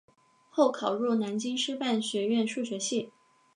[0.49, 3.11] 后考入南京师范学院数学系。